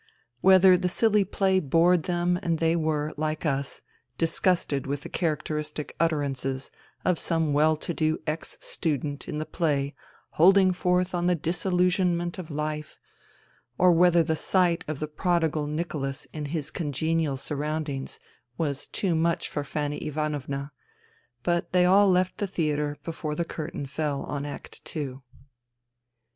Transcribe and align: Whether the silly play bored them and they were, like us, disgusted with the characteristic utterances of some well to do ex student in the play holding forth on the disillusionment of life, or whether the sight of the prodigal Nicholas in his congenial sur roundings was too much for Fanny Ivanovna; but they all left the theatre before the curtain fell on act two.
Whether 0.39 0.77
the 0.77 0.89
silly 0.89 1.23
play 1.23 1.59
bored 1.59 2.05
them 2.05 2.39
and 2.41 2.57
they 2.57 2.75
were, 2.75 3.13
like 3.17 3.45
us, 3.45 3.81
disgusted 4.17 4.87
with 4.87 5.01
the 5.01 5.09
characteristic 5.09 5.95
utterances 5.99 6.71
of 7.05 7.19
some 7.19 7.53
well 7.53 7.77
to 7.77 7.93
do 7.93 8.17
ex 8.25 8.57
student 8.65 9.27
in 9.27 9.37
the 9.37 9.45
play 9.45 9.93
holding 10.31 10.73
forth 10.73 11.13
on 11.13 11.27
the 11.27 11.35
disillusionment 11.35 12.39
of 12.39 12.49
life, 12.49 12.97
or 13.77 13.91
whether 13.91 14.23
the 14.23 14.35
sight 14.35 14.83
of 14.87 14.97
the 14.99 15.07
prodigal 15.07 15.67
Nicholas 15.67 16.25
in 16.33 16.45
his 16.45 16.71
congenial 16.71 17.37
sur 17.37 17.57
roundings 17.57 18.17
was 18.57 18.87
too 18.87 19.13
much 19.13 19.47
for 19.47 19.63
Fanny 19.63 19.97
Ivanovna; 20.07 20.71
but 21.43 21.73
they 21.73 21.85
all 21.85 22.09
left 22.09 22.39
the 22.39 22.47
theatre 22.47 22.97
before 23.03 23.35
the 23.35 23.45
curtain 23.45 23.85
fell 23.85 24.23
on 24.23 24.47
act 24.47 24.83
two. 24.83 25.21